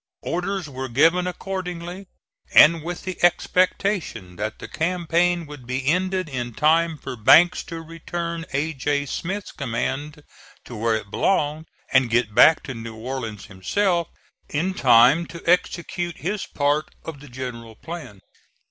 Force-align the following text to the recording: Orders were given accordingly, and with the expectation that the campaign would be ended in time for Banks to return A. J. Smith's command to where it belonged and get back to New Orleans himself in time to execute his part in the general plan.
Orders 0.23 0.67
were 0.67 0.89
given 0.89 1.27
accordingly, 1.27 2.07
and 2.55 2.81
with 2.83 3.03
the 3.03 3.19
expectation 3.23 4.35
that 4.37 4.57
the 4.57 4.67
campaign 4.67 5.45
would 5.45 5.67
be 5.67 5.85
ended 5.85 6.27
in 6.27 6.55
time 6.55 6.97
for 6.97 7.15
Banks 7.15 7.61
to 7.65 7.83
return 7.83 8.43
A. 8.51 8.73
J. 8.73 9.05
Smith's 9.05 9.51
command 9.51 10.23
to 10.65 10.75
where 10.75 10.95
it 10.95 11.11
belonged 11.11 11.67
and 11.93 12.09
get 12.09 12.33
back 12.33 12.63
to 12.63 12.73
New 12.73 12.95
Orleans 12.95 13.45
himself 13.45 14.07
in 14.49 14.73
time 14.73 15.27
to 15.27 15.43
execute 15.47 16.17
his 16.17 16.47
part 16.47 16.89
in 17.05 17.19
the 17.19 17.29
general 17.29 17.75
plan. 17.75 18.21